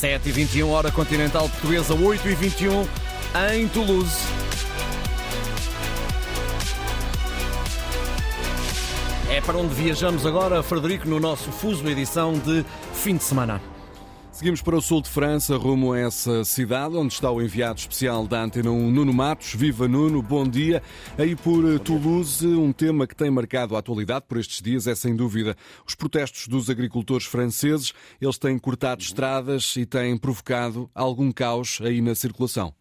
7h21, 0.00 0.66
hora 0.66 0.90
continental 0.90 1.46
portuguesa, 1.50 1.94
8h21 1.94 2.86
em 3.52 3.68
Toulouse. 3.68 4.16
É 9.28 9.42
para 9.42 9.58
onde 9.58 9.74
viajamos 9.74 10.24
agora, 10.24 10.62
Frederico, 10.62 11.06
no 11.06 11.20
nosso 11.20 11.52
fuso 11.52 11.86
edição 11.86 12.32
de 12.32 12.64
fim 12.94 13.16
de 13.16 13.24
semana. 13.24 13.60
Seguimos 14.40 14.62
para 14.62 14.74
o 14.74 14.80
sul 14.80 15.02
de 15.02 15.10
França, 15.10 15.54
rumo 15.58 15.92
a 15.92 15.98
essa 15.98 16.46
cidade, 16.46 16.96
onde 16.96 17.12
está 17.12 17.30
o 17.30 17.42
enviado 17.42 17.78
especial 17.78 18.26
da 18.26 18.42
Antena 18.42 18.70
1, 18.70 18.90
Nuno 18.90 19.12
Matos. 19.12 19.54
Viva 19.54 19.86
Nuno, 19.86 20.22
bom 20.22 20.48
dia. 20.48 20.82
Aí 21.18 21.36
por 21.36 21.78
Toulouse, 21.80 22.46
um 22.46 22.72
tema 22.72 23.06
que 23.06 23.14
tem 23.14 23.30
marcado 23.30 23.76
a 23.76 23.80
atualidade 23.80 24.24
por 24.26 24.38
estes 24.38 24.62
dias 24.62 24.86
é 24.86 24.94
sem 24.94 25.14
dúvida 25.14 25.54
os 25.86 25.94
protestos 25.94 26.48
dos 26.48 26.70
agricultores 26.70 27.26
franceses. 27.26 27.92
Eles 28.18 28.38
têm 28.38 28.58
cortado 28.58 29.02
estradas 29.02 29.76
e 29.76 29.84
têm 29.84 30.16
provocado 30.16 30.90
algum 30.94 31.30
caos 31.30 31.78
aí 31.82 32.00
na 32.00 32.14
circulação. 32.14 32.79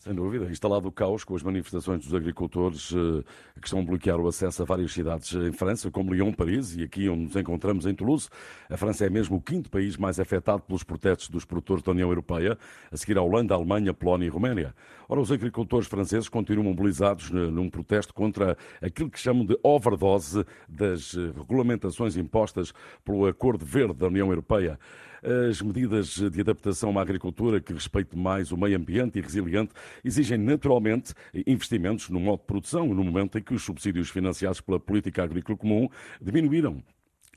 Sem 0.00 0.14
dúvida, 0.14 0.46
instalado 0.50 0.88
o 0.88 0.92
caos 0.92 1.24
com 1.24 1.36
as 1.36 1.42
manifestações 1.42 2.02
dos 2.02 2.14
agricultores 2.14 2.90
eh, 2.90 3.22
que 3.60 3.66
estão 3.66 3.80
a 3.80 3.82
bloquear 3.82 4.18
o 4.18 4.26
acesso 4.26 4.62
a 4.62 4.64
várias 4.64 4.94
cidades 4.94 5.34
em 5.34 5.52
França, 5.52 5.90
como 5.90 6.14
Lyon, 6.14 6.32
Paris 6.32 6.74
e 6.74 6.82
aqui 6.82 7.06
onde 7.06 7.24
nos 7.24 7.36
encontramos 7.36 7.84
em 7.84 7.94
Toulouse. 7.94 8.30
A 8.70 8.78
França 8.78 9.04
é 9.04 9.10
mesmo 9.10 9.36
o 9.36 9.42
quinto 9.42 9.68
país 9.68 9.98
mais 9.98 10.18
afetado 10.18 10.62
pelos 10.62 10.82
protestos 10.82 11.28
dos 11.28 11.44
produtores 11.44 11.82
da 11.82 11.92
União 11.92 12.08
Europeia, 12.08 12.56
a 12.90 12.96
seguir 12.96 13.18
a 13.18 13.22
Holanda, 13.22 13.52
a 13.52 13.58
Alemanha, 13.58 13.90
a 13.90 13.94
Polónia 13.94 14.24
e 14.24 14.30
Roménia. 14.30 14.74
Ora, 15.06 15.20
os 15.20 15.30
agricultores 15.30 15.86
franceses 15.86 16.30
continuam 16.30 16.64
mobilizados 16.64 17.30
num 17.30 17.68
protesto 17.68 18.14
contra 18.14 18.56
aquilo 18.80 19.10
que 19.10 19.18
chamam 19.18 19.44
de 19.44 19.58
overdose 19.62 20.46
das 20.66 21.14
eh, 21.14 21.30
regulamentações 21.36 22.16
impostas 22.16 22.72
pelo 23.04 23.26
Acordo 23.26 23.66
Verde 23.66 23.92
da 23.92 24.06
União 24.06 24.30
Europeia 24.30 24.78
as 25.22 25.60
medidas 25.60 26.16
de 26.16 26.40
adaptação 26.40 26.98
à 26.98 27.02
agricultura 27.02 27.60
que 27.60 27.72
respeite 27.72 28.16
mais 28.16 28.52
o 28.52 28.56
meio 28.56 28.76
ambiente 28.76 29.18
e 29.18 29.22
resiliente 29.22 29.72
exigem 30.04 30.38
naturalmente 30.38 31.14
investimentos 31.46 32.08
no 32.08 32.20
modo 32.20 32.40
de 32.40 32.46
produção, 32.46 32.86
no 32.86 33.04
momento 33.04 33.38
em 33.38 33.42
que 33.42 33.54
os 33.54 33.62
subsídios 33.62 34.10
financiados 34.10 34.60
pela 34.60 34.80
política 34.80 35.22
agrícola 35.22 35.56
comum 35.56 35.88
diminuíram 36.20 36.82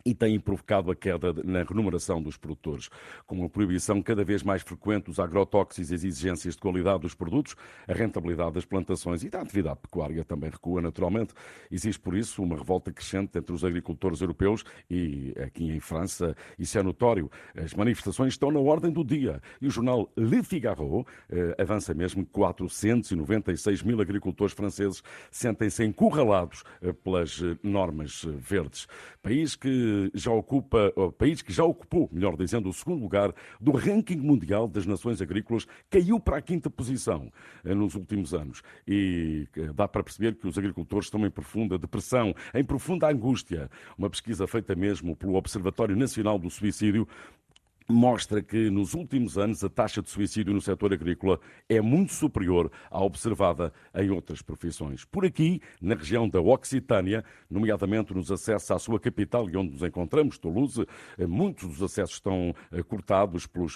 e 0.06 0.14
têm 0.14 0.40
provocado 0.40 0.92
a 0.92 0.96
queda 0.96 1.34
na 1.44 1.64
remuneração 1.64 2.22
dos 2.22 2.38
produtores. 2.38 2.90
Com 3.26 3.44
a 3.46 3.50
proibição 3.50 4.02
cada 4.02 4.24
vez 4.24 4.44
mais 4.44 4.62
frequente 4.62 5.06
dos 5.06 5.20
agrotóxicos 5.20 5.92
e 5.92 5.96
as 5.96 6.04
exigências 6.04 6.56
de 6.56 6.62
qualidade 6.62 7.02
dos 7.02 7.14
produtos, 7.14 7.56
a 7.88 7.94
rentabilidade 7.94 8.54
das 8.54 8.66
plantações 8.66 9.24
e 9.24 9.30
da 9.30 9.42
atividade 9.42 9.80
pecuária 9.82 10.24
também 10.26 10.50
recua 10.50 10.82
naturalmente. 10.82 11.34
Existe, 11.72 12.02
por 12.02 12.16
isso, 12.16 12.44
uma 12.44 12.58
revolta 12.58 12.92
crescente 12.92 13.38
entre 13.38 13.54
os 13.54 13.64
agricultores 13.64 14.20
europeus 14.22 14.64
e 14.90 15.34
aqui 15.42 15.72
em 15.72 15.80
França 15.80 16.36
isso 16.60 16.78
é 16.78 16.84
notório. 16.84 17.32
As 17.56 17.74
manifestações 17.74 18.34
estão 18.34 18.52
na 18.52 18.60
ordem 18.60 18.92
do 18.92 19.04
dia 19.04 19.42
e 19.62 19.68
o 19.68 19.72
jornal 19.72 20.12
Le 20.18 20.44
Figaro 20.44 21.06
eh, 21.30 21.56
avança 21.58 21.94
mesmo 21.94 22.26
que 22.26 22.32
496 22.32 23.84
mil 23.84 24.02
agricultores 24.02 24.54
franceses 24.54 25.02
sentem-se 25.32 25.84
encurralados 25.84 26.64
eh, 26.82 26.92
pelas 26.92 27.42
eh, 27.42 27.58
normas 27.64 28.26
verdes. 28.26 28.88
País 29.22 29.56
que 29.56 29.93
já 30.14 30.32
ocupa, 30.32 30.92
o 30.96 31.12
país 31.12 31.42
que 31.42 31.52
já 31.52 31.64
ocupou, 31.64 32.10
melhor 32.12 32.36
dizendo, 32.36 32.70
o 32.70 32.74
segundo 32.74 33.02
lugar 33.02 33.34
do 33.60 33.72
ranking 33.72 34.18
mundial 34.18 34.68
das 34.68 34.86
nações 34.86 35.22
agrícolas, 35.22 35.66
caiu 35.90 36.20
para 36.20 36.38
a 36.38 36.42
quinta 36.42 36.70
posição 36.70 37.32
eh, 37.64 37.74
nos 37.74 37.96
últimos 37.96 38.34
anos. 38.34 38.62
E 38.88 39.48
eh, 39.56 39.72
dá 39.74 39.88
para 39.88 40.04
perceber 40.04 40.36
que 40.36 40.48
os 40.48 40.58
agricultores 40.58 41.08
estão 41.08 41.26
em 41.26 41.30
profunda 41.30 41.78
depressão, 41.78 42.34
em 42.54 42.64
profunda 42.64 43.10
angústia. 43.10 43.70
Uma 43.98 44.10
pesquisa 44.10 44.48
feita 44.48 44.76
mesmo 44.76 45.16
pelo 45.16 45.36
Observatório 45.36 45.96
Nacional 45.96 46.38
do 46.38 46.50
Suicídio 46.50 47.08
mostra 47.88 48.42
que 48.42 48.70
nos 48.70 48.94
últimos 48.94 49.38
anos 49.38 49.64
a 49.64 49.70
taxa 49.70 50.02
de 50.02 50.10
suicídio 50.10 50.54
no 50.54 50.62
setor 50.62 50.94
agrícola 50.94 51.40
é 51.68 51.82
muito 51.82 52.14
superior 52.14 52.72
à 52.90 53.04
observada 53.04 53.74
em 53.96 54.10
outras 54.10 54.42
profissões. 54.42 55.06
Por 55.06 55.26
aqui, 55.26 55.62
na 55.82 55.96
região 55.96 56.28
da 56.30 56.40
Occitânia, 56.40 57.24
nomeadamente 57.50 58.14
nos 58.14 58.32
acessos 58.32 58.72
à 58.72 58.80
sua 58.80 59.00
capital 59.00 59.50
e 59.50 59.58
onde 59.58 59.72
nos 59.72 59.82
encontramos, 59.82 60.38
Toulouse, 60.38 60.86
eh, 61.18 61.26
muitos 61.26 61.68
dos 61.68 61.82
acessos 61.82 62.16
estão 62.16 62.54
eh, 62.72 62.84
cortados 62.84 63.48
pelos, 63.48 63.76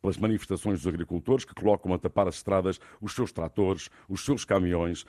pelas 0.00 0.16
manifestações 0.16 0.80
dos 0.80 0.86
agricultores 0.86 1.44
que 1.44 1.54
colocam 1.54 1.92
a 1.92 1.98
tapar 1.98 2.28
as 2.28 2.36
estradas 2.36 2.80
os 3.00 3.14
seus 3.14 3.32
tratores, 3.32 3.90
os 4.08 4.24
seus 4.24 4.44
caminhões, 4.44 5.04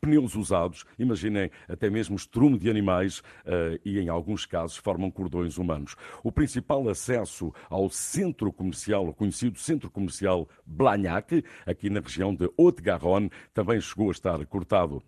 pneus 0.00 0.34
usados, 0.34 0.84
imaginem 0.98 1.50
até 1.68 1.90
mesmo 1.90 2.16
estrume 2.16 2.58
de 2.58 2.70
animais 2.70 3.22
e, 3.84 3.98
em 3.98 4.08
alguns 4.08 4.46
casos, 4.46 4.76
formam 4.76 5.10
cordões 5.10 5.58
humanos. 5.58 5.96
O 6.22 6.30
principal 6.32 6.88
acesso 7.00 7.52
ao 7.70 7.88
centro 7.88 8.52
comercial, 8.52 9.08
o 9.08 9.14
conhecido 9.14 9.58
centro 9.58 9.90
comercial 9.90 10.46
Blagnac, 10.66 11.42
aqui 11.64 11.88
na 11.88 12.00
região 12.00 12.34
de 12.34 12.50
Haute-Garonne, 12.58 13.30
também 13.54 13.80
chegou 13.80 14.08
a 14.08 14.12
estar 14.12 14.44
cortado 14.46 15.02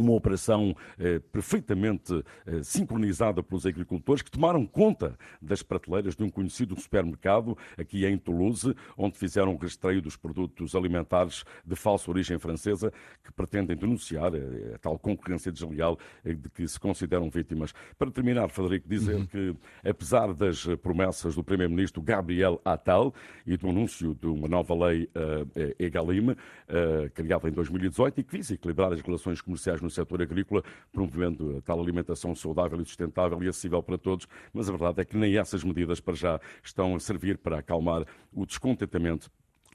uma 0.00 0.12
operação 0.12 0.74
eh, 0.98 1.18
perfeitamente 1.18 2.24
eh, 2.46 2.62
sincronizada 2.62 3.42
pelos 3.42 3.66
agricultores 3.66 4.22
que 4.22 4.30
tomaram 4.30 4.66
conta 4.66 5.16
das 5.40 5.62
prateleiras 5.62 6.16
de 6.16 6.22
um 6.22 6.30
conhecido 6.30 6.78
supermercado 6.78 7.56
aqui 7.78 8.04
em 8.06 8.16
Toulouse, 8.16 8.74
onde 8.96 9.18
fizeram 9.18 9.54
o 9.54 9.56
rastreio 9.56 10.02
dos 10.02 10.16
produtos 10.16 10.74
alimentares 10.74 11.44
de 11.64 11.76
falsa 11.76 12.10
origem 12.10 12.38
francesa 12.38 12.92
que 13.22 13.32
pretendem 13.32 13.76
denunciar 13.76 14.34
eh, 14.34 14.74
a 14.74 14.78
tal 14.78 14.98
concorrência 14.98 15.52
desleal 15.52 15.98
eh, 16.24 16.34
de 16.34 16.48
que 16.50 16.66
se 16.66 16.78
consideram 16.78 17.30
vítimas. 17.30 17.72
Para 17.98 18.10
terminar, 18.10 18.48
Frederico, 18.50 18.88
dizer 18.88 19.16
uhum. 19.16 19.26
que, 19.26 19.56
apesar 19.84 20.32
das 20.34 20.64
promessas 20.82 21.34
do 21.34 21.44
Primeiro-Ministro 21.44 22.02
Gabriel 22.02 22.60
Attal 22.64 23.14
e 23.46 23.56
do 23.56 23.68
anúncio 23.68 24.14
de 24.14 24.26
uma 24.26 24.48
nova 24.48 24.74
lei 24.86 25.04
uh, 25.04 25.74
EGalim, 25.78 26.34
criada 27.14 27.48
em 27.48 27.52
2018 27.52 28.20
e 28.20 28.24
que 28.24 28.36
visa 28.36 28.54
equilibrar 28.54 28.92
as 28.92 29.00
relações 29.00 29.40
comerciais 29.40 29.80
no 29.84 29.90
setor 29.90 30.22
agrícola, 30.22 30.62
promovendo 30.92 31.62
tal 31.62 31.80
alimentação 31.80 32.34
saudável 32.34 32.80
e 32.80 32.84
sustentável 32.84 33.42
e 33.42 33.48
acessível 33.48 33.82
para 33.82 33.98
todos, 33.98 34.26
mas 34.52 34.68
a 34.68 34.72
verdade 34.72 35.02
é 35.02 35.04
que 35.04 35.16
nem 35.16 35.38
essas 35.38 35.62
medidas 35.62 36.00
para 36.00 36.14
já 36.14 36.40
estão 36.62 36.94
a 36.94 37.00
servir 37.00 37.38
para 37.38 37.58
acalmar 37.58 38.04
o 38.32 38.44
descontentamento 38.44 39.30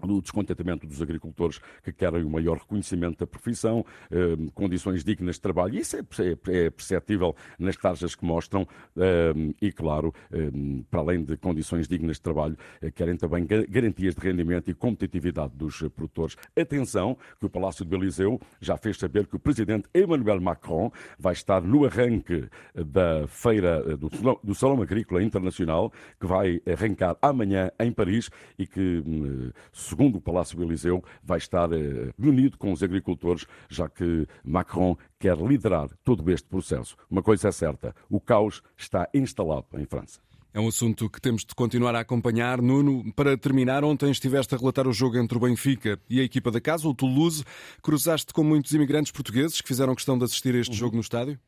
do 0.05 0.21
descontentamento 0.21 0.87
dos 0.87 1.01
agricultores 1.01 1.59
que 1.83 1.91
querem 1.91 2.23
o 2.23 2.29
maior 2.29 2.57
reconhecimento 2.57 3.19
da 3.19 3.27
profissão, 3.27 3.85
eh, 4.11 4.35
condições 4.53 5.03
dignas 5.03 5.35
de 5.35 5.41
trabalho. 5.41 5.75
Isso 5.75 5.97
é, 5.97 5.99
é, 5.99 6.65
é 6.65 6.69
perceptível 6.69 7.35
nas 7.57 7.75
tarjas 7.75 8.15
que 8.15 8.25
mostram 8.25 8.67
eh, 8.97 9.33
e, 9.61 9.71
claro, 9.71 10.13
eh, 10.31 10.49
para 10.89 10.99
além 11.01 11.23
de 11.23 11.37
condições 11.37 11.87
dignas 11.87 12.17
de 12.17 12.21
trabalho, 12.21 12.57
eh, 12.81 12.91
querem 12.91 13.15
também 13.17 13.45
garantias 13.45 14.15
de 14.15 14.21
rendimento 14.21 14.69
e 14.69 14.73
competitividade 14.73 15.53
dos 15.55 15.79
produtores. 15.95 16.35
Atenção 16.55 17.17
que 17.39 17.45
o 17.45 17.49
Palácio 17.49 17.83
de 17.83 17.91
Beliseu 17.91 18.39
já 18.61 18.77
fez 18.77 18.97
saber 18.97 19.27
que 19.27 19.35
o 19.35 19.39
presidente 19.39 19.89
Emmanuel 19.93 20.41
Macron 20.41 20.91
vai 21.17 21.33
estar 21.33 21.61
no 21.61 21.85
arranque 21.85 22.47
da 22.73 23.27
feira 23.27 23.83
eh, 23.85 23.95
do, 23.95 24.09
do 24.43 24.55
Salão 24.55 24.81
Agrícola 24.81 25.21
Internacional, 25.23 25.91
que 26.19 26.27
vai 26.27 26.61
arrancar 26.65 27.17
amanhã 27.21 27.71
em 27.79 27.91
Paris 27.91 28.29
e 28.57 28.65
que 28.65 29.03
hum, 29.05 29.51
segundo 29.89 30.17
o 30.17 30.21
Palácio 30.21 30.61
Eliseu, 30.61 31.03
vai 31.23 31.37
estar 31.37 31.71
eh, 31.73 32.11
reunido 32.17 32.57
com 32.57 32.71
os 32.71 32.83
agricultores, 32.83 33.45
já 33.67 33.89
que 33.89 34.27
Macron 34.43 34.95
quer 35.19 35.37
liderar 35.37 35.89
todo 36.03 36.29
este 36.31 36.47
processo. 36.47 36.95
Uma 37.09 37.23
coisa 37.23 37.47
é 37.47 37.51
certa: 37.51 37.95
o 38.09 38.19
caos 38.19 38.61
está 38.77 39.09
instalado 39.13 39.65
em 39.73 39.85
França. 39.85 40.19
É 40.51 40.59
um 40.59 40.67
assunto 40.67 41.07
que 41.09 41.21
temos 41.21 41.45
de 41.45 41.53
continuar 41.53 41.95
a 41.95 41.99
acompanhar. 41.99 42.59
Nuno, 42.59 43.13
para 43.13 43.37
terminar, 43.37 43.83
ontem 43.83 44.09
estiveste 44.09 44.55
a 44.55 44.57
relatar 44.57 44.87
o 44.87 44.93
jogo 44.93 45.17
entre 45.17 45.37
o 45.37 45.41
Benfica 45.41 45.99
e 46.09 46.19
a 46.19 46.23
equipa 46.23 46.49
da 46.49 46.59
casa, 46.59 46.87
o 46.87 46.95
Toulouse. 46.95 47.43
Cruzaste 47.83 48.33
com 48.33 48.43
muitos 48.43 48.73
imigrantes 48.73 49.11
portugueses 49.11 49.61
que 49.61 49.67
fizeram 49.67 49.93
questão 49.93 50.17
de 50.17 50.25
assistir 50.25 50.55
a 50.55 50.59
este 50.59 50.71
uhum. 50.71 50.77
jogo 50.77 50.95
no 50.95 51.01
estádio? 51.01 51.39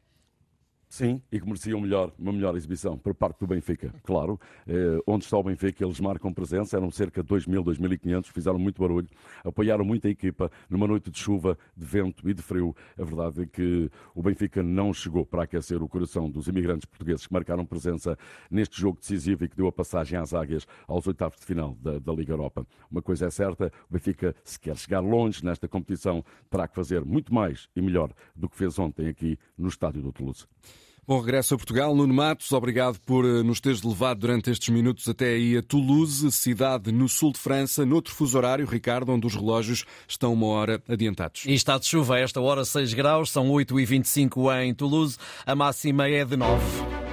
Sim, 0.91 1.21
e 1.31 1.39
que 1.39 1.45
mereciam 1.45 1.79
melhor, 1.79 2.11
uma 2.19 2.33
melhor 2.33 2.53
exibição 2.53 2.97
por 2.97 3.15
parte 3.15 3.39
do 3.39 3.47
Benfica, 3.47 3.93
claro. 4.03 4.37
Eh, 4.67 4.99
onde 5.07 5.23
está 5.23 5.37
o 5.37 5.43
Benfica, 5.43 5.85
eles 5.85 6.01
marcam 6.01 6.33
presença, 6.33 6.75
eram 6.75 6.91
cerca 6.91 7.23
de 7.23 7.29
2.000, 7.29 7.63
2.500, 7.63 8.25
fizeram 8.25 8.59
muito 8.59 8.81
barulho, 8.81 9.07
apoiaram 9.41 9.85
muito 9.85 10.05
a 10.05 10.09
equipa 10.09 10.51
numa 10.69 10.85
noite 10.85 11.09
de 11.09 11.17
chuva, 11.17 11.57
de 11.77 11.85
vento 11.85 12.29
e 12.29 12.33
de 12.33 12.41
frio. 12.41 12.75
A 12.99 13.05
verdade 13.05 13.43
é 13.43 13.45
que 13.45 13.89
o 14.13 14.21
Benfica 14.21 14.61
não 14.61 14.93
chegou 14.93 15.25
para 15.25 15.43
aquecer 15.43 15.81
o 15.81 15.87
coração 15.87 16.29
dos 16.29 16.49
imigrantes 16.49 16.85
portugueses 16.85 17.25
que 17.25 17.31
marcaram 17.31 17.65
presença 17.65 18.17
neste 18.49 18.77
jogo 18.77 18.99
decisivo 18.99 19.45
e 19.45 19.47
que 19.47 19.55
deu 19.55 19.67
a 19.67 19.71
passagem 19.71 20.19
às 20.19 20.33
águias 20.33 20.67
aos 20.89 21.07
oitavos 21.07 21.39
de 21.39 21.45
final 21.45 21.73
da, 21.81 21.99
da 21.99 22.11
Liga 22.11 22.33
Europa. 22.33 22.67
Uma 22.91 23.01
coisa 23.01 23.27
é 23.27 23.29
certa, 23.29 23.71
o 23.89 23.93
Benfica, 23.93 24.35
se 24.43 24.59
quer 24.59 24.75
chegar 24.75 24.99
longe 24.99 25.41
nesta 25.45 25.69
competição, 25.69 26.21
terá 26.49 26.67
que 26.67 26.75
fazer 26.75 27.05
muito 27.05 27.33
mais 27.33 27.69
e 27.77 27.81
melhor 27.81 28.11
do 28.35 28.49
que 28.49 28.57
fez 28.57 28.77
ontem 28.77 29.07
aqui 29.07 29.39
no 29.57 29.69
estádio 29.69 30.01
do 30.01 30.11
Toulouse. 30.11 30.45
Bom 31.07 31.19
regresso 31.19 31.55
a 31.55 31.57
Portugal. 31.57 31.95
Nuno 31.95 32.13
Matos, 32.13 32.51
obrigado 32.51 32.99
por 32.99 33.25
eh, 33.25 33.41
nos 33.41 33.59
teres 33.59 33.81
levado 33.81 34.19
durante 34.19 34.51
estes 34.51 34.69
minutos 34.69 35.09
até 35.09 35.29
aí 35.29 35.57
a 35.57 35.63
Toulouse, 35.63 36.31
cidade 36.31 36.91
no 36.91 37.09
sul 37.09 37.31
de 37.33 37.39
França, 37.39 37.83
noutro 37.83 38.13
fuso 38.13 38.37
horário, 38.37 38.67
Ricardo, 38.67 39.11
onde 39.11 39.25
os 39.25 39.33
relógios 39.33 39.83
estão 40.07 40.31
uma 40.31 40.45
hora 40.45 40.81
adiantados. 40.87 41.43
E 41.47 41.53
está 41.53 41.79
de 41.79 41.87
chuva 41.87 42.17
a 42.17 42.19
esta 42.19 42.39
hora, 42.39 42.63
6 42.63 42.93
graus, 42.93 43.31
são 43.31 43.49
8h25 43.49 44.63
em 44.63 44.75
Toulouse, 44.75 45.17
a 45.43 45.55
máxima 45.55 46.07
é 46.07 46.23
de 46.23 46.37
9. 46.37 47.00